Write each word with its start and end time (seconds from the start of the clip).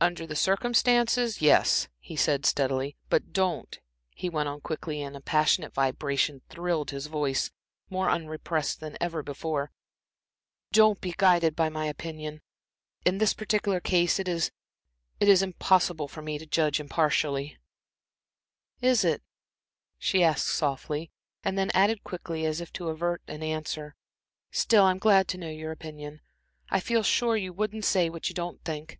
"Under 0.00 0.26
the 0.26 0.34
circumstances 0.34 1.42
yes," 1.42 1.88
he 1.98 2.16
said, 2.16 2.46
steadily. 2.46 2.96
"But 3.10 3.34
don't," 3.34 3.78
he 4.14 4.30
went 4.30 4.48
on 4.48 4.62
quickly, 4.62 5.02
and 5.02 5.22
passionate 5.26 5.74
vibration 5.74 6.40
thrilled 6.48 6.90
his 6.90 7.04
voice, 7.06 7.50
more 7.90 8.08
unrepressed 8.08 8.80
than 8.80 8.96
ever 8.98 9.22
before, 9.22 9.70
"don't 10.72 11.02
be 11.02 11.14
guided 11.14 11.54
by 11.54 11.68
my 11.68 11.84
opinion. 11.84 12.40
In 13.04 13.18
this 13.18 13.34
particular 13.34 13.78
case 13.78 14.18
it 14.18 14.26
is 14.26 14.50
impossible 15.20 16.08
for 16.08 16.22
me 16.22 16.38
to 16.38 16.46
judge 16.46 16.80
impartially." 16.80 17.58
"Is 18.80 19.04
it," 19.04 19.22
she 19.98 20.24
asked 20.24 20.46
softly, 20.48 21.10
and 21.44 21.58
then 21.58 21.70
added 21.74 22.04
quickly, 22.04 22.46
as 22.46 22.62
if 22.62 22.72
to 22.72 22.88
avert 22.88 23.20
an 23.28 23.42
answer, 23.42 23.96
"still, 24.50 24.84
I'm 24.84 24.96
glad 24.98 25.28
to 25.28 25.36
know 25.36 25.50
your 25.50 25.72
opinion. 25.72 26.22
I 26.70 26.80
feel 26.80 27.02
sure 27.02 27.36
you 27.36 27.52
wouldn't 27.52 27.84
say 27.84 28.08
what 28.08 28.30
you 28.30 28.34
don't 28.34 28.64
think. 28.64 28.98